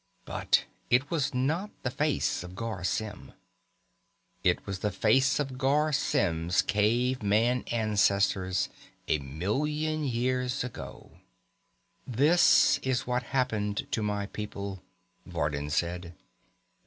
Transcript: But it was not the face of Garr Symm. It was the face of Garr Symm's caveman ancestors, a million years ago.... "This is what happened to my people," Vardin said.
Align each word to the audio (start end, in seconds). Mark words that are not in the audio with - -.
But 0.25 0.65
it 0.89 1.11
was 1.11 1.31
not 1.31 1.69
the 1.83 1.91
face 1.91 2.41
of 2.41 2.55
Garr 2.55 2.83
Symm. 2.83 3.33
It 4.43 4.65
was 4.65 4.79
the 4.79 4.89
face 4.89 5.39
of 5.39 5.59
Garr 5.59 5.91
Symm's 5.93 6.63
caveman 6.63 7.61
ancestors, 7.71 8.69
a 9.07 9.19
million 9.19 10.03
years 10.03 10.63
ago.... 10.63 11.19
"This 12.07 12.79
is 12.79 13.05
what 13.05 13.21
happened 13.21 13.85
to 13.91 14.01
my 14.01 14.25
people," 14.25 14.81
Vardin 15.27 15.69
said. 15.69 16.15